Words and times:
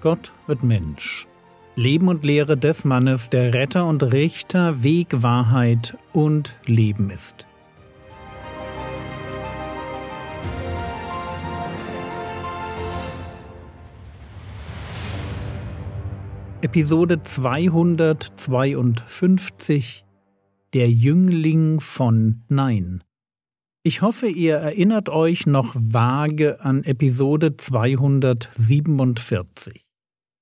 Gott 0.00 0.32
wird 0.46 0.62
Mensch. 0.62 1.26
Leben 1.76 2.08
und 2.08 2.24
Lehre 2.24 2.56
des 2.56 2.86
Mannes, 2.86 3.28
der 3.28 3.52
Retter 3.52 3.86
und 3.86 4.02
Richter, 4.02 4.82
Weg, 4.82 5.22
Wahrheit 5.22 5.98
und 6.12 6.58
Leben 6.64 7.10
ist. 7.10 7.46
Episode 16.62 17.22
252 17.22 20.04
Der 20.74 20.90
Jüngling 20.90 21.80
von 21.80 22.42
Nein. 22.48 23.02
Ich 23.82 24.02
hoffe, 24.02 24.28
ihr 24.28 24.56
erinnert 24.56 25.08
euch 25.08 25.46
noch 25.46 25.74
vage 25.74 26.60
an 26.60 26.84
Episode 26.84 27.56
247. 27.56 29.86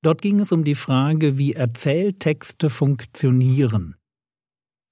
Dort 0.03 0.23
ging 0.23 0.41
es 0.41 0.53
um 0.53 0.65
die 0.65 0.77
Frage, 0.77 1.39
wie 1.39 1.55
Erzähltexte 1.55 2.71
funktionieren. 2.71 3.97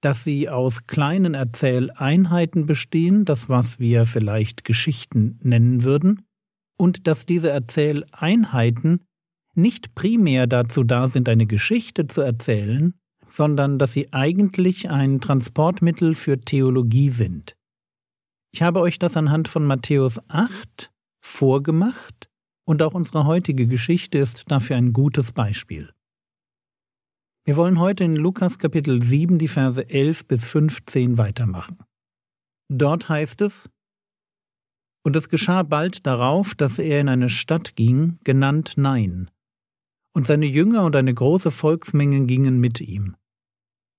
Dass 0.01 0.25
sie 0.25 0.49
aus 0.49 0.87
kleinen 0.87 1.35
Erzähleinheiten 1.35 2.67
bestehen, 2.67 3.25
das 3.25 3.49
was 3.49 3.79
wir 3.79 4.05
vielleicht 4.05 4.65
Geschichten 4.65 5.39
nennen 5.43 5.85
würden, 5.85 6.27
und 6.77 7.07
dass 7.07 7.25
diese 7.25 7.51
Erzähleinheiten 7.51 9.05
nicht 9.55 9.95
primär 9.95 10.47
dazu 10.47 10.85
da 10.85 11.09
sind, 11.09 11.29
eine 11.29 11.47
Geschichte 11.47 12.07
zu 12.07 12.21
erzählen, 12.21 12.95
sondern 13.27 13.79
dass 13.79 13.93
sie 13.93 14.13
eigentlich 14.13 14.91
ein 14.91 15.21
Transportmittel 15.21 16.15
für 16.15 16.41
Theologie 16.41 17.09
sind. 17.09 17.57
Ich 18.53 18.63
habe 18.63 18.81
euch 18.81 18.99
das 18.99 19.17
anhand 19.17 19.49
von 19.49 19.65
Matthäus 19.65 20.21
8 20.29 20.93
vorgemacht 21.21 22.26
und 22.67 22.83
auch 22.83 22.95
unsere 22.95 23.25
heutige 23.25 23.67
Geschichte 23.67 24.19
ist 24.19 24.51
dafür 24.51 24.77
ein 24.77 24.93
gutes 24.93 25.33
Beispiel. 25.33 25.91
Wir 27.45 27.57
wollen 27.57 27.79
heute 27.79 28.03
in 28.05 28.17
Lukas 28.17 28.59
Kapitel 28.59 29.01
7 29.01 29.39
die 29.39 29.49
Verse 29.49 29.89
11 29.89 30.27
bis 30.27 30.45
15 30.45 31.17
weitermachen. 31.17 31.79
Dort 32.69 33.09
heißt 33.09 33.41
es, 33.41 33.71
Und 35.05 35.15
es 35.15 35.29
geschah 35.29 35.63
bald 35.63 36.05
darauf, 36.07 36.57
dass 36.57 36.81
er 36.81 37.01
in 37.01 37.09
eine 37.09 37.29
Stadt 37.29 37.77
ging, 37.77 38.19
genannt 38.25 38.73
Nein, 38.77 39.31
und 40.13 40.27
seine 40.27 40.47
Jünger 40.47 40.85
und 40.85 40.97
eine 40.97 41.15
große 41.15 41.53
Volksmenge 41.53 42.27
gingen 42.27 42.59
mit 42.59 42.81
ihm. 42.81 43.15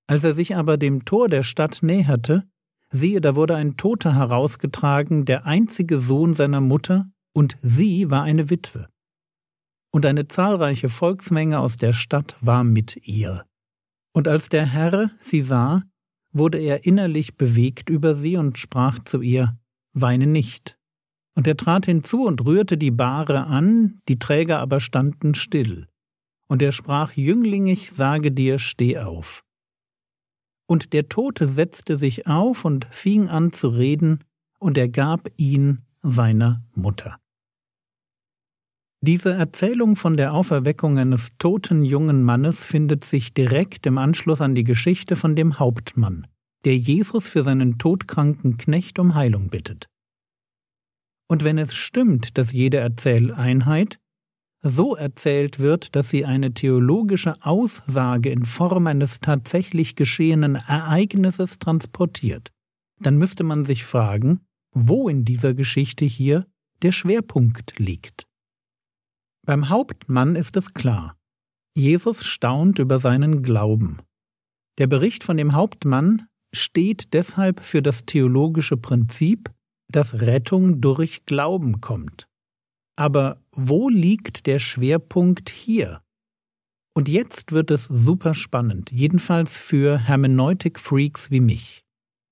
Als 0.08 0.26
er 0.26 0.34
sich 0.34 0.58
aber 0.58 0.78
dem 0.78 1.06
Tor 1.06 1.30
der 1.30 1.44
Stadt 1.44 1.84
näherte, 1.84 2.50
Siehe, 2.90 3.20
da 3.20 3.36
wurde 3.36 3.56
ein 3.56 3.76
Toter 3.76 4.16
herausgetragen, 4.16 5.26
der 5.26 5.46
einzige 5.46 6.00
Sohn 6.00 6.34
seiner 6.34 6.62
Mutter, 6.62 7.10
und 7.38 7.56
sie 7.62 8.10
war 8.10 8.24
eine 8.24 8.50
Witwe. 8.50 8.90
Und 9.94 10.08
eine 10.08 10.28
zahlreiche 10.28 10.90
Volksmenge 10.90 11.60
aus 11.60 11.76
der 11.76 11.94
Stadt 11.94 12.36
war 12.42 12.64
mit 12.64 13.08
ihr. 13.08 13.46
Und 14.12 14.28
als 14.28 14.50
der 14.50 14.66
Herr 14.66 15.12
sie 15.20 15.42
sah, 15.42 15.84
wurde 16.32 16.58
er 16.58 16.86
innerlich 16.86 17.38
bewegt 17.38 17.92
über 17.92 18.16
sie 18.16 18.38
und 18.38 18.58
sprach 18.58 18.98
zu 19.04 19.22
ihr, 19.22 19.56
Weine 19.94 20.26
nicht. 20.26 20.80
Und 21.36 21.46
er 21.46 21.56
trat 21.56 21.86
hinzu 21.86 22.24
und 22.26 22.44
rührte 22.44 22.76
die 22.76 22.90
Bahre 22.90 23.46
an, 23.46 24.02
die 24.10 24.18
Träger 24.18 24.58
aber 24.58 24.80
standen 24.80 25.36
still. 25.36 25.88
Und 26.48 26.64
er 26.64 26.72
sprach, 26.72 27.12
Jüngling, 27.14 27.68
ich 27.68 27.92
sage 27.92 28.32
dir, 28.32 28.58
steh 28.58 28.98
auf. 28.98 29.44
Und 30.66 30.92
der 30.92 31.08
Tote 31.08 31.48
setzte 31.48 31.98
sich 31.98 32.26
auf 32.26 32.66
und 32.66 32.88
fing 32.90 33.28
an 33.28 33.52
zu 33.52 33.68
reden, 33.68 34.24
und 34.58 34.76
er 34.80 34.90
gab 34.90 35.30
ihn 35.38 35.84
seiner 36.02 36.64
Mutter. 36.74 37.20
Diese 39.08 39.32
Erzählung 39.32 39.96
von 39.96 40.18
der 40.18 40.34
Auferweckung 40.34 40.98
eines 40.98 41.30
toten 41.40 41.86
jungen 41.86 42.24
Mannes 42.24 42.66
findet 42.66 43.06
sich 43.06 43.34
direkt 43.34 43.86
im 43.86 43.98
Anschluss 43.98 44.42
an 44.42 44.54
die 44.54 44.66
Geschichte 44.66 45.16
von 45.16 45.34
dem 45.34 45.60
Hauptmann, 45.60 46.28
der 46.66 46.78
Jesus 46.78 47.30
für 47.30 47.42
seinen 47.42 47.78
todkranken 47.78 48.58
Knecht 48.58 49.00
um 49.00 49.16
Heilung 49.16 49.48
bittet. 49.48 49.88
Und 51.30 51.46
wenn 51.46 51.58
es 51.58 51.74
stimmt, 51.74 52.38
dass 52.38 52.52
jede 52.52 52.80
Erzähleinheit, 52.80 53.98
so 54.62 54.98
erzählt 54.98 55.60
wird, 55.60 55.96
dass 55.96 56.10
sie 56.10 56.26
eine 56.26 56.54
theologische 56.54 57.42
Aussage 57.46 58.30
in 58.30 58.44
Form 58.44 58.88
eines 58.88 59.22
tatsächlich 59.22 59.96
geschehenen 59.96 60.56
Ereignisses 60.56 61.60
transportiert, 61.60 62.52
dann 63.00 63.16
müsste 63.16 63.46
man 63.46 63.64
sich 63.64 63.86
fragen, 63.86 64.42
wo 64.74 65.08
in 65.08 65.24
dieser 65.24 65.54
Geschichte 65.54 66.04
hier 66.04 66.46
der 66.82 66.92
Schwerpunkt 66.92 67.80
liegt. 67.80 68.27
Beim 69.48 69.70
Hauptmann 69.70 70.36
ist 70.36 70.58
es 70.58 70.74
klar. 70.74 71.16
Jesus 71.74 72.26
staunt 72.26 72.80
über 72.80 73.00
seinen 73.00 73.44
Glauben. 73.44 74.02
Der 74.78 74.88
Bericht 74.88 75.24
von 75.24 75.38
dem 75.38 75.54
Hauptmann 75.54 76.28
steht 76.54 77.14
deshalb 77.14 77.62
für 77.62 77.82
das 77.82 78.06
theologische 78.06 78.76
Prinzip, 78.76 79.50
dass 79.90 80.20
Rettung 80.20 80.82
durch 80.82 81.26
Glauben 81.26 81.80
kommt. 81.80 82.28
Aber 82.98 83.42
wo 83.52 83.88
liegt 83.88 84.48
der 84.48 84.60
Schwerpunkt 84.60 85.50
hier? 85.50 86.02
Und 86.94 87.08
jetzt 87.08 87.54
wird 87.54 87.72
es 87.72 87.86
super 87.86 88.34
spannend, 88.34 88.92
jedenfalls 88.92 89.56
für 89.56 89.98
Hermeneutik-Freaks 89.98 91.32
wie 91.32 91.40
mich. 91.40 91.86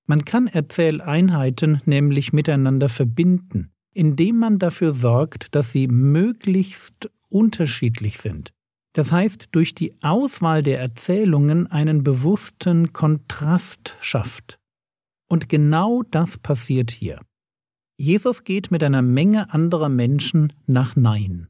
Man 0.06 0.26
kann 0.26 0.48
Erzähleinheiten 0.48 1.82
nämlich 1.86 2.34
miteinander 2.34 2.90
verbinden, 2.90 3.72
indem 3.96 4.38
man 4.38 4.60
dafür 4.60 4.92
sorgt, 4.92 5.56
dass 5.56 5.72
sie 5.72 5.88
möglichst 5.88 7.10
unterschiedlich 7.30 8.20
sind. 8.20 8.52
Das 8.94 9.12
heißt, 9.12 9.48
durch 9.52 9.74
die 9.74 9.96
Auswahl 10.02 10.64
der 10.64 10.80
Erzählungen 10.80 11.68
einen 11.68 12.04
bewussten 12.04 12.94
Kontrast 12.94 13.96
schafft. 14.00 14.60
Und 15.28 15.50
genau 15.50 16.04
das 16.04 16.38
passiert 16.38 16.92
hier. 16.92 17.20
Jesus 17.98 18.44
geht 18.44 18.72
mit 18.72 18.84
einer 18.84 19.02
Menge 19.02 19.54
anderer 19.54 19.90
Menschen 19.90 20.54
nach 20.66 20.96
Nein. 20.96 21.48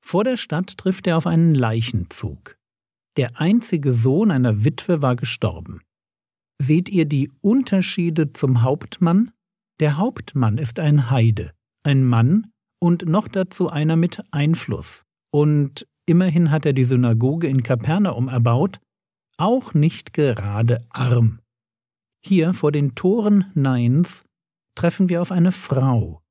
Vor 0.00 0.24
der 0.24 0.36
Stadt 0.36 0.78
trifft 0.78 1.06
er 1.08 1.16
auf 1.16 1.26
einen 1.26 1.54
Leichenzug. 1.54 2.56
Der 3.16 3.40
einzige 3.40 3.92
Sohn 3.92 4.30
einer 4.30 4.64
Witwe 4.64 5.02
war 5.02 5.16
gestorben. 5.16 5.80
Seht 6.60 6.88
ihr 6.88 7.06
die 7.06 7.30
Unterschiede 7.40 8.32
zum 8.32 8.62
Hauptmann? 8.62 9.32
Der 9.78 9.98
Hauptmann 9.98 10.56
ist 10.56 10.80
ein 10.80 11.10
Heide, 11.10 11.52
ein 11.82 12.04
Mann 12.04 12.50
und 12.80 13.06
noch 13.06 13.28
dazu 13.28 13.68
einer 13.68 13.96
mit 13.96 14.22
Einfluss. 14.30 15.04
Und 15.30 15.86
immerhin 16.06 16.50
hat 16.50 16.64
er 16.64 16.72
die 16.72 16.84
Synagoge 16.84 17.46
in 17.46 17.62
Kapernaum 17.62 18.28
erbaut, 18.28 18.80
auch 19.36 19.74
nicht 19.74 20.14
gerade 20.14 20.80
arm. 20.88 21.40
Hier 22.24 22.54
vor 22.54 22.72
den 22.72 22.94
Toren 22.94 23.44
Neins 23.54 24.24
treffen 24.74 25.08
wir 25.08 25.20
auf 25.20 25.30
eine 25.30 25.52
Frau, 25.52 26.22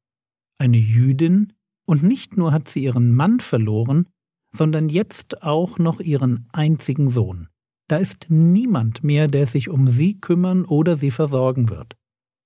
eine 0.57 0.77
Jüdin, 0.77 1.53
und 1.87 2.01
nicht 2.01 2.35
nur 2.35 2.51
hat 2.51 2.67
sie 2.67 2.83
ihren 2.83 3.13
Mann 3.13 3.39
verloren, 3.39 4.09
sondern 4.51 4.89
jetzt 4.89 5.43
auch 5.43 5.77
noch 5.77 5.99
ihren 5.99 6.49
einzigen 6.51 7.09
Sohn. 7.09 7.47
Da 7.87 7.97
ist 7.97 8.25
niemand 8.29 9.03
mehr, 9.03 9.27
der 9.27 9.45
sich 9.45 9.69
um 9.69 9.85
sie 9.85 10.19
kümmern 10.19 10.65
oder 10.65 10.95
sie 10.95 11.11
versorgen 11.11 11.69
wird. 11.69 11.95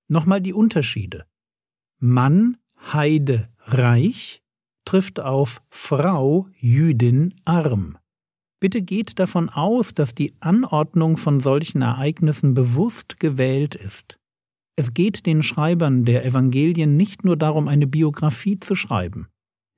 Nochmal 0.10 0.42
die 0.42 0.54
Unterschiede. 0.54 1.26
Mann, 2.00 2.58
Heide, 2.92 3.50
reich 3.60 4.42
trifft 4.86 5.20
auf 5.20 5.62
Frau, 5.70 6.48
Jüdin, 6.58 7.36
arm. 7.46 7.98
Bitte 8.60 8.82
geht 8.82 9.20
davon 9.20 9.50
aus, 9.50 9.94
dass 9.94 10.16
die 10.16 10.34
Anordnung 10.40 11.18
von 11.18 11.40
solchen 11.40 11.82
Ereignissen 11.82 12.54
bewusst 12.56 13.20
gewählt 13.20 13.76
ist. 13.76 14.18
Es 14.76 14.94
geht 14.94 15.26
den 15.26 15.44
Schreibern 15.44 16.06
der 16.06 16.26
Evangelien 16.26 16.98
nicht 16.98 17.24
nur 17.24 17.38
darum, 17.38 17.68
eine 17.68 17.86
Biografie 17.86 18.60
zu 18.60 18.76
schreiben. 18.76 19.28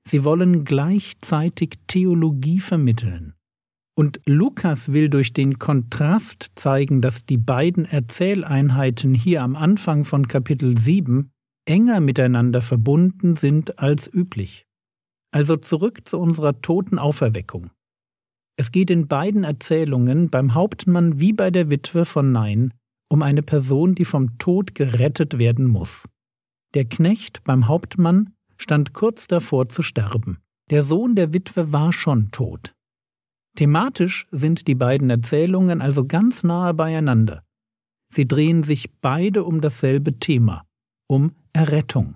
Sie 0.08 0.24
wollen 0.24 0.64
gleichzeitig 0.64 1.74
Theologie 1.88 2.60
vermitteln. 2.60 3.36
Und 3.96 4.22
Lukas 4.26 4.94
will 4.94 5.10
durch 5.10 5.34
den 5.34 5.60
Kontrast 5.60 6.52
zeigen, 6.56 7.02
dass 7.02 7.26
die 7.26 7.38
beiden 7.38 7.86
Erzähleinheiten 7.86 9.14
hier 9.14 9.44
am 9.44 9.56
Anfang 9.56 10.06
von 10.06 10.28
Kapitel 10.28 10.78
7 10.78 11.30
enger 11.66 12.00
miteinander 12.00 12.62
verbunden 12.62 13.36
sind 13.36 13.80
als 13.80 14.12
üblich. 14.12 14.66
Also 15.32 15.58
zurück 15.58 16.08
zu 16.08 16.20
unserer 16.20 16.62
toten 16.62 17.00
Auferweckung. 17.00 17.70
Es 18.58 18.72
geht 18.72 18.90
in 18.90 19.08
beiden 19.08 19.44
Erzählungen 19.44 20.30
beim 20.30 20.54
Hauptmann 20.54 21.20
wie 21.20 21.34
bei 21.34 21.52
der 21.52 21.70
Witwe 21.70 22.06
von 22.06 22.32
Nein 22.32 22.74
um 23.12 23.24
eine 23.24 23.44
Person, 23.44 23.94
die 23.94 24.06
vom 24.06 24.38
Tod 24.38 24.74
gerettet 24.74 25.38
werden 25.38 25.68
muss. 25.68 26.08
Der 26.74 26.86
Knecht 26.86 27.44
beim 27.44 27.68
Hauptmann 27.68 28.34
stand 28.56 28.94
kurz 28.94 29.28
davor 29.28 29.68
zu 29.68 29.82
sterben. 29.82 30.38
Der 30.70 30.82
Sohn 30.82 31.16
der 31.16 31.34
Witwe 31.34 31.74
war 31.74 31.92
schon 31.92 32.32
tot. 32.32 32.74
Thematisch 33.56 34.28
sind 34.32 34.68
die 34.68 34.76
beiden 34.76 35.10
Erzählungen 35.10 35.82
also 35.82 36.06
ganz 36.06 36.44
nahe 36.44 36.74
beieinander. 36.74 37.44
Sie 38.10 38.28
drehen 38.28 38.64
sich 38.64 38.92
beide 39.02 39.44
um 39.44 39.62
dasselbe 39.62 40.20
Thema, 40.20 40.66
um 41.08 41.34
Errettung. 41.54 42.16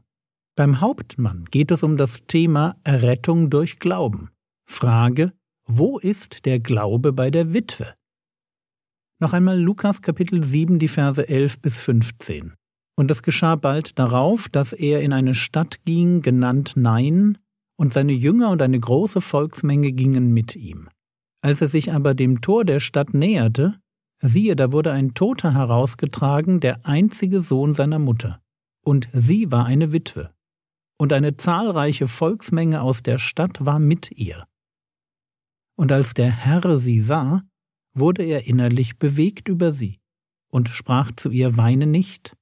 Beim 0.55 0.79
Hauptmann 0.79 1.45
geht 1.51 1.71
es 1.71 1.83
um 1.83 1.97
das 1.97 2.25
Thema 2.27 2.77
Errettung 2.83 3.49
durch 3.49 3.79
Glauben. 3.79 4.29
Frage, 4.65 5.33
wo 5.67 5.99
ist 5.99 6.45
der 6.45 6.59
Glaube 6.59 7.11
bei 7.11 7.29
der 7.29 7.53
Witwe? 7.53 7.93
Noch 9.19 9.33
einmal 9.33 9.59
Lukas 9.59 10.01
Kapitel 10.01 10.43
7, 10.43 10.79
die 10.79 10.87
Verse 10.87 11.27
11 11.27 11.59
bis 11.59 11.79
15. 11.79 12.53
Und 12.97 13.11
es 13.11 13.23
geschah 13.23 13.55
bald 13.55 13.99
darauf, 13.99 14.47
dass 14.49 14.73
er 14.73 15.01
in 15.01 15.11
eine 15.11 15.33
Stadt 15.33 15.83
ging, 15.85 16.21
genannt 16.21 16.73
Nein, 16.75 17.37
und 17.77 17.91
seine 17.91 18.13
Jünger 18.13 18.49
und 18.51 18.61
eine 18.61 18.79
große 18.79 19.21
Volksmenge 19.21 19.91
gingen 19.91 20.33
mit 20.33 20.55
ihm. 20.55 20.89
Als 21.45 21.61
er 21.61 21.67
sich 21.67 21.93
aber 21.93 22.15
dem 22.15 22.41
Tor 22.41 22.65
der 22.65 22.79
Stadt 22.79 23.13
näherte, 23.13 23.79
siehe, 24.17 24.55
da 24.55 24.71
wurde 24.71 24.91
ein 24.91 25.13
Toter 25.13 25.53
herausgetragen, 25.53 26.59
der 26.59 26.87
einzige 26.87 27.39
Sohn 27.39 27.75
seiner 27.75 27.99
Mutter, 27.99 28.41
und 28.83 29.07
sie 29.13 29.51
war 29.51 29.67
eine 29.67 29.93
Witwe, 29.93 30.33
und 30.97 31.13
eine 31.13 31.37
zahlreiche 31.37 32.07
Volksmenge 32.07 32.81
aus 32.81 33.03
der 33.03 33.19
Stadt 33.19 33.63
war 33.63 33.77
mit 33.77 34.09
ihr. 34.09 34.47
Und 35.77 35.91
als 35.91 36.15
der 36.15 36.31
Herr 36.31 36.79
sie 36.79 36.99
sah, 36.99 37.43
wurde 37.93 38.23
er 38.23 38.47
innerlich 38.47 38.97
bewegt 38.97 39.47
über 39.47 39.71
sie 39.71 39.99
und 40.49 40.67
sprach 40.67 41.11
zu 41.15 41.29
ihr, 41.29 41.57
weine 41.57 41.85
nicht. 41.85 42.35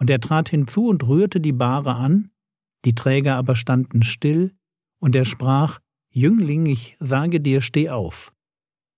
Und 0.00 0.08
er 0.08 0.20
trat 0.20 0.48
hinzu 0.48 0.86
und 0.86 1.06
rührte 1.06 1.42
die 1.42 1.52
Bahre 1.52 1.94
an, 1.94 2.30
die 2.86 2.94
Träger 2.94 3.36
aber 3.36 3.54
standen 3.54 4.02
still, 4.02 4.56
und 4.98 5.14
er 5.14 5.26
sprach, 5.26 5.78
Jüngling, 6.16 6.66
ich 6.66 6.96
sage 7.00 7.40
dir, 7.40 7.60
steh 7.60 7.90
auf. 7.90 8.32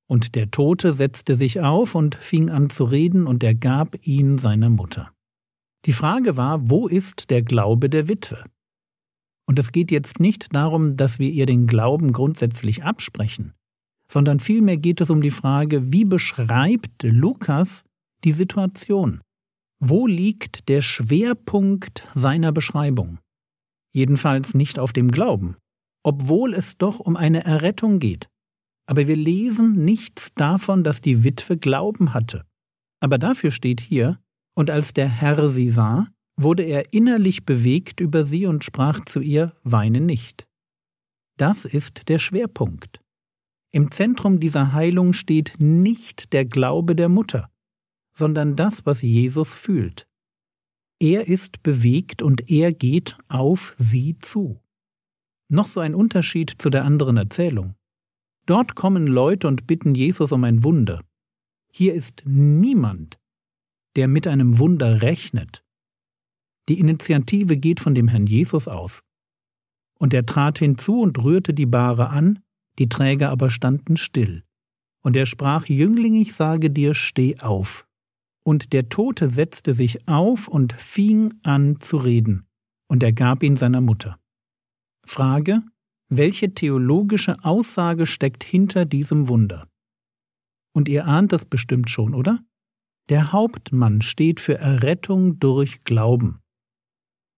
Und 0.06 0.34
der 0.34 0.50
Tote 0.50 0.92
setzte 0.92 1.34
sich 1.34 1.60
auf 1.60 1.94
und 1.94 2.14
fing 2.14 2.50
an 2.50 2.68
zu 2.68 2.84
reden, 2.84 3.26
und 3.26 3.42
er 3.42 3.54
gab 3.54 3.96
ihn 4.06 4.36
seiner 4.36 4.68
Mutter. 4.68 5.12
Die 5.86 5.94
Frage 5.94 6.36
war, 6.36 6.68
wo 6.68 6.86
ist 6.86 7.30
der 7.30 7.42
Glaube 7.42 7.88
der 7.88 8.08
Witwe? 8.10 8.44
Und 9.46 9.58
es 9.58 9.72
geht 9.72 9.90
jetzt 9.90 10.20
nicht 10.20 10.54
darum, 10.54 10.96
dass 10.96 11.18
wir 11.18 11.30
ihr 11.30 11.46
den 11.46 11.66
Glauben 11.66 12.12
grundsätzlich 12.12 12.84
absprechen, 12.84 13.54
sondern 14.10 14.38
vielmehr 14.38 14.76
geht 14.76 15.00
es 15.00 15.08
um 15.08 15.22
die 15.22 15.30
Frage, 15.30 15.92
wie 15.92 16.04
beschreibt 16.04 17.02
Lukas 17.02 17.84
die 18.24 18.32
Situation? 18.32 19.22
Wo 19.80 20.06
liegt 20.06 20.68
der 20.68 20.82
Schwerpunkt 20.82 22.06
seiner 22.12 22.52
Beschreibung? 22.52 23.20
Jedenfalls 23.94 24.52
nicht 24.52 24.78
auf 24.78 24.92
dem 24.92 25.10
Glauben, 25.10 25.56
obwohl 26.06 26.54
es 26.54 26.78
doch 26.78 27.00
um 27.00 27.16
eine 27.16 27.44
Errettung 27.44 27.98
geht. 27.98 28.28
Aber 28.88 29.08
wir 29.08 29.16
lesen 29.16 29.84
nichts 29.84 30.32
davon, 30.36 30.84
dass 30.84 31.00
die 31.00 31.24
Witwe 31.24 31.56
Glauben 31.56 32.14
hatte. 32.14 32.46
Aber 33.00 33.18
dafür 33.18 33.50
steht 33.50 33.80
hier, 33.80 34.20
und 34.54 34.70
als 34.70 34.94
der 34.94 35.08
Herr 35.08 35.48
sie 35.48 35.68
sah, 35.68 36.06
wurde 36.36 36.62
er 36.62 36.92
innerlich 36.92 37.44
bewegt 37.44 37.98
über 37.98 38.22
sie 38.22 38.46
und 38.46 38.62
sprach 38.62 39.04
zu 39.04 39.18
ihr, 39.18 39.52
weine 39.64 40.00
nicht. 40.00 40.46
Das 41.38 41.64
ist 41.64 42.08
der 42.08 42.20
Schwerpunkt. 42.20 43.00
Im 43.72 43.90
Zentrum 43.90 44.38
dieser 44.38 44.72
Heilung 44.74 45.12
steht 45.12 45.54
nicht 45.58 46.32
der 46.32 46.44
Glaube 46.44 46.94
der 46.94 47.08
Mutter, 47.08 47.50
sondern 48.16 48.54
das, 48.54 48.86
was 48.86 49.02
Jesus 49.02 49.52
fühlt. 49.52 50.06
Er 51.00 51.26
ist 51.26 51.64
bewegt 51.64 52.22
und 52.22 52.48
er 52.48 52.72
geht 52.72 53.18
auf 53.26 53.74
sie 53.76 54.16
zu. 54.20 54.60
Noch 55.48 55.66
so 55.66 55.80
ein 55.80 55.94
Unterschied 55.94 56.54
zu 56.58 56.70
der 56.70 56.84
anderen 56.84 57.16
Erzählung. 57.16 57.74
Dort 58.46 58.74
kommen 58.74 59.06
Leute 59.06 59.48
und 59.48 59.66
bitten 59.66 59.94
Jesus 59.94 60.32
um 60.32 60.44
ein 60.44 60.64
Wunder. 60.64 61.02
Hier 61.72 61.94
ist 61.94 62.22
niemand, 62.24 63.18
der 63.96 64.08
mit 64.08 64.26
einem 64.26 64.58
Wunder 64.58 65.02
rechnet. 65.02 65.62
Die 66.68 66.80
Initiative 66.80 67.56
geht 67.56 67.80
von 67.80 67.94
dem 67.94 68.08
Herrn 68.08 68.26
Jesus 68.26 68.66
aus. 68.66 69.02
Und 69.98 70.12
er 70.12 70.26
trat 70.26 70.58
hinzu 70.58 71.00
und 71.00 71.22
rührte 71.22 71.54
die 71.54 71.66
Bahre 71.66 72.10
an, 72.10 72.40
die 72.78 72.88
Träger 72.88 73.30
aber 73.30 73.50
standen 73.50 73.96
still. 73.96 74.42
Und 75.02 75.16
er 75.16 75.26
sprach, 75.26 75.66
Jüngling, 75.66 76.14
ich 76.14 76.34
sage 76.34 76.70
dir, 76.70 76.94
steh 76.94 77.38
auf. 77.38 77.86
Und 78.42 78.72
der 78.72 78.88
Tote 78.88 79.28
setzte 79.28 79.74
sich 79.74 80.08
auf 80.08 80.48
und 80.48 80.72
fing 80.72 81.34
an 81.42 81.80
zu 81.80 81.96
reden, 81.96 82.46
und 82.88 83.02
er 83.02 83.12
gab 83.12 83.42
ihn 83.42 83.56
seiner 83.56 83.80
Mutter. 83.80 84.18
Frage, 85.06 85.62
welche 86.08 86.54
theologische 86.54 87.42
Aussage 87.42 88.06
steckt 88.06 88.44
hinter 88.44 88.84
diesem 88.84 89.28
Wunder? 89.28 89.68
Und 90.74 90.88
ihr 90.88 91.06
ahnt 91.06 91.32
das 91.32 91.44
bestimmt 91.44 91.90
schon, 91.90 92.14
oder? 92.14 92.40
Der 93.08 93.32
Hauptmann 93.32 94.02
steht 94.02 94.40
für 94.40 94.58
Errettung 94.58 95.38
durch 95.38 95.80
Glauben. 95.80 96.40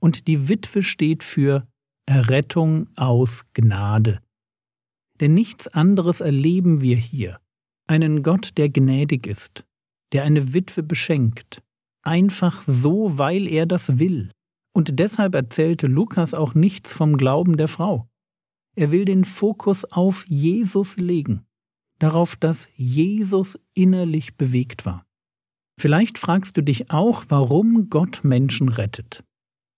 Und 0.01 0.27
die 0.27 0.49
Witwe 0.49 0.83
steht 0.83 1.23
für 1.23 1.69
Errettung 2.07 2.89
aus 2.97 3.45
Gnade 3.53 4.21
denn 5.21 5.35
nichts 5.35 5.69
anderes 5.69 6.21
erleben 6.21 6.81
wir 6.81 6.97
hier. 6.97 7.41
Einen 7.87 8.23
Gott, 8.23 8.53
der 8.57 8.69
gnädig 8.69 9.27
ist, 9.27 9.65
der 10.13 10.25
eine 10.25 10.55
Witwe 10.55 10.83
beschenkt, 10.83 11.63
einfach 12.03 12.63
so, 12.63 13.19
weil 13.19 13.49
er 13.49 13.67
das 13.67 13.99
will. 13.99 14.31
Und 14.79 15.01
deshalb 15.01 15.35
erzählte 15.35 15.89
Lukas 15.89 16.35
auch 16.35 16.55
nichts 16.55 16.93
vom 16.93 17.17
Glauben 17.17 17.57
der 17.57 17.67
Frau. 17.67 18.09
Er 18.77 18.93
will 18.93 19.05
den 19.05 19.25
Fokus 19.25 19.85
auf 19.85 20.25
Jesus 20.29 20.97
legen, 20.97 21.45
darauf, 21.99 22.37
dass 22.37 22.69
Jesus 22.77 23.59
innerlich 23.75 24.37
bewegt 24.37 24.87
war. 24.87 25.05
Vielleicht 25.81 26.17
fragst 26.17 26.57
du 26.57 26.63
dich 26.63 26.93
auch, 26.93 27.25
warum 27.29 27.91
Gott 27.91 28.21
Menschen 28.23 28.69
rettet. 28.69 29.25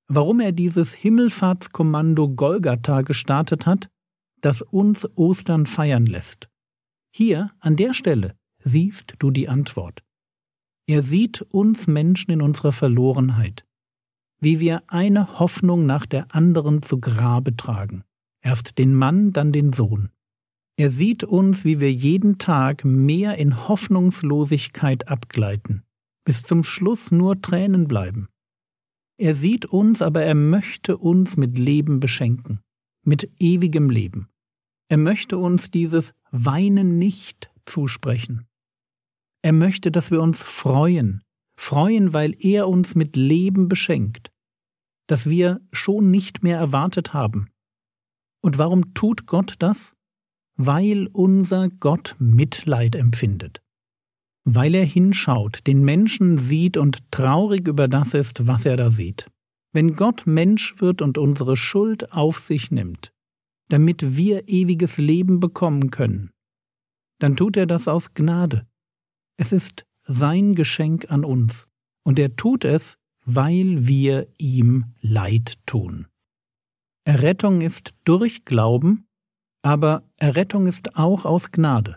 Warum 0.07 0.41
er 0.41 0.53
dieses 0.53 0.93
Himmelfahrtskommando 0.93 2.29
Golgatha 2.29 3.01
gestartet 3.01 3.65
hat 3.65 3.89
das 4.41 4.63
uns 4.63 5.09
Ostern 5.17 5.67
feiern 5.67 6.07
lässt. 6.07 6.49
Hier, 7.15 7.51
an 7.61 7.77
der 7.77 7.95
Stelle, 7.95 8.37
siehst 8.59 9.15
du 9.19 9.31
die 9.31 9.49
Antwort. 9.49 10.03
Er 10.87 11.03
sieht 11.03 11.43
uns 11.43 11.87
Menschen 11.87 12.31
in 12.31 12.43
unserer 12.43 12.73
Verlorenheit, 12.73 13.65
wie 14.41 14.61
wir 14.61 14.83
eine 14.89 15.39
Hoffnung 15.39 15.87
nach 15.87 16.07
der 16.07 16.35
anderen 16.35 16.83
zu 16.83 16.99
Grabe 16.99 17.57
tragen, 17.57 18.05
erst 18.43 18.79
den 18.79 18.95
Mann, 18.95 19.33
dann 19.33 19.53
den 19.53 19.73
Sohn. 19.73 20.11
Er 20.77 20.91
sieht 20.91 21.25
uns, 21.25 21.65
wie 21.65 21.79
wir 21.79 21.93
jeden 21.93 22.39
Tag 22.39 22.85
mehr 22.85 23.37
in 23.37 23.69
Hoffnungslosigkeit 23.69 25.09
abgleiten, 25.09 25.85
bis 26.25 26.43
zum 26.43 26.65
Schluss 26.65 27.11
nur 27.11 27.41
Tränen 27.43 27.87
bleiben. 27.87 28.29
Er 29.19 29.35
sieht 29.35 29.67
uns, 29.67 30.01
aber 30.01 30.23
er 30.23 30.35
möchte 30.35 30.97
uns 30.97 31.37
mit 31.37 31.59
Leben 31.59 32.01
beschenken 32.01 32.61
mit 33.05 33.31
ewigem 33.39 33.91
Leben. 33.91 34.29
Er 34.89 34.97
möchte 34.97 35.39
uns 35.39 35.71
dieses 35.71 36.15
Weinen 36.31 36.99
nicht 36.99 37.51
zusprechen. 37.65 38.47
Er 39.43 39.53
möchte, 39.53 39.91
dass 39.91 40.11
wir 40.11 40.21
uns 40.21 40.43
freuen, 40.43 41.23
freuen, 41.57 42.13
weil 42.13 42.37
er 42.39 42.69
uns 42.69 42.95
mit 42.95 43.17
Leben 43.17 43.69
beschenkt, 43.69 44.30
das 45.11 45.29
wir 45.29 45.61
schon 45.73 46.11
nicht 46.11 46.43
mehr 46.43 46.59
erwartet 46.59 47.13
haben. 47.13 47.51
Und 48.43 48.59
warum 48.59 48.95
tut 48.95 49.27
Gott 49.27 49.55
das? 49.59 49.97
Weil 50.57 51.09
unser 51.09 51.69
Gott 51.69 52.15
Mitleid 52.19 52.95
empfindet. 52.95 53.63
Weil 54.45 54.75
er 54.75 54.85
hinschaut, 54.85 55.67
den 55.67 55.83
Menschen 55.85 56.39
sieht 56.39 56.77
und 56.77 57.11
traurig 57.11 57.67
über 57.67 57.89
das 57.89 58.15
ist, 58.15 58.47
was 58.47 58.65
er 58.65 58.77
da 58.77 58.89
sieht. 58.89 59.31
Wenn 59.73 59.95
Gott 59.95 60.27
Mensch 60.27 60.81
wird 60.81 61.03
und 61.03 61.19
unsere 61.19 61.57
Schuld 61.57 62.13
auf 62.13 62.39
sich 62.39 62.71
nimmt, 62.71 63.13
damit 63.69 64.17
wir 64.17 64.49
ewiges 64.49 64.99
Leben 64.99 65.41
bekommen 65.41 65.91
können, 65.91 66.31
dann 67.19 67.37
tut 67.37 67.57
er 67.57 67.67
das 67.67 67.89
aus 67.89 68.15
Gnade. 68.15 68.67
Es 69.37 69.53
ist 69.53 69.85
sein 70.03 70.55
Geschenk 70.55 71.11
an 71.11 71.25
uns, 71.25 71.69
und 72.05 72.19
er 72.19 72.35
tut 72.37 72.65
es, 72.65 72.97
weil 73.35 73.87
wir 73.87 74.29
ihm 74.39 74.95
Leid 75.01 75.55
tun. 75.67 76.07
Errettung 77.05 77.61
ist 77.61 77.95
durch 78.05 78.45
Glauben, 78.45 79.07
aber 79.63 80.03
Errettung 80.19 80.67
ist 80.67 80.97
auch 80.97 81.25
aus 81.25 81.51
Gnade. 81.51 81.97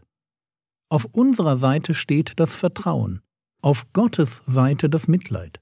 Auf 0.90 1.06
unserer 1.06 1.56
Seite 1.56 1.94
steht 1.94 2.34
das 2.40 2.56
Vertrauen, 2.56 3.22
auf 3.62 3.92
Gottes 3.94 4.38
Seite 4.46 4.90
das 4.90 5.08
Mitleid. 5.08 5.60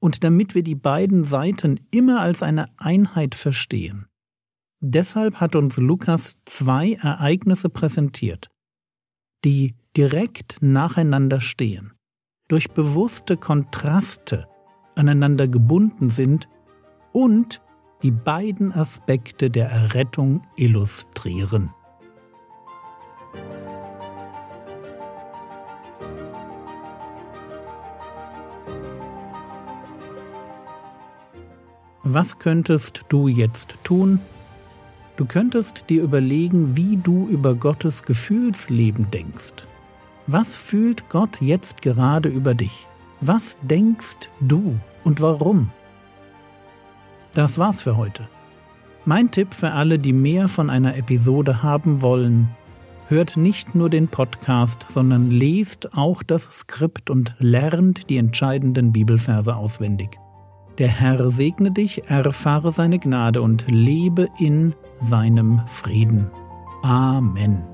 Und 0.00 0.24
damit 0.24 0.54
wir 0.54 0.62
die 0.62 0.74
beiden 0.74 1.24
Seiten 1.24 1.80
immer 1.90 2.20
als 2.20 2.42
eine 2.42 2.68
Einheit 2.78 3.34
verstehen, 3.34 4.06
Deshalb 4.84 5.36
hat 5.36 5.54
uns 5.54 5.76
Lukas 5.76 6.38
zwei 6.44 6.94
Ereignisse 6.94 7.68
präsentiert, 7.68 8.50
die 9.44 9.76
direkt 9.96 10.60
nacheinander 10.60 11.38
stehen, 11.38 11.92
durch 12.48 12.68
bewusste 12.68 13.36
Kontraste 13.36 14.48
aneinander 15.02 15.48
gebunden 15.48 16.10
sind 16.10 16.48
und 17.12 17.60
die 18.02 18.12
beiden 18.12 18.72
Aspekte 18.72 19.50
der 19.50 19.68
Errettung 19.68 20.42
illustrieren. 20.56 21.74
Was 32.04 32.38
könntest 32.38 33.04
du 33.08 33.28
jetzt 33.28 33.76
tun, 33.84 34.20
Du 35.16 35.26
könntest 35.26 35.90
dir 35.90 36.02
überlegen, 36.02 36.76
wie 36.76 36.96
du 36.96 37.28
über 37.28 37.54
Gottes 37.54 38.02
Gefühlsleben 38.02 39.10
denkst. 39.10 39.52
Was 40.26 40.56
fühlt 40.56 41.08
Gott 41.10 41.40
jetzt 41.40 41.82
gerade 41.82 42.28
über 42.28 42.54
dich? 42.54 42.88
Was 43.20 43.58
denkst 43.62 44.30
du 44.40 44.78
und 45.04 45.20
warum? 45.20 45.70
Das 47.34 47.58
war's 47.58 47.82
für 47.82 47.96
heute. 47.96 48.28
Mein 49.04 49.30
Tipp 49.30 49.54
für 49.54 49.72
alle, 49.72 49.98
die 49.98 50.12
mehr 50.12 50.48
von 50.48 50.70
einer 50.70 50.96
Episode 50.96 51.62
haben 51.62 52.02
wollen, 52.02 52.50
hört 53.08 53.36
nicht 53.36 53.74
nur 53.74 53.90
den 53.90 54.08
Podcast, 54.08 54.86
sondern 54.88 55.30
lest 55.30 55.96
auch 55.96 56.22
das 56.22 56.44
Skript 56.44 57.10
und 57.10 57.34
lernt 57.38 58.10
die 58.10 58.16
entscheidenden 58.16 58.92
Bibelverse 58.92 59.56
auswendig. 59.56 60.18
Der 60.78 60.88
Herr 60.88 61.30
segne 61.30 61.70
dich, 61.70 62.08
erfahre 62.08 62.72
seine 62.72 62.98
Gnade 62.98 63.42
und 63.42 63.70
lebe 63.70 64.28
in 64.38 64.74
seinem 65.00 65.60
Frieden. 65.66 66.30
Amen. 66.82 67.71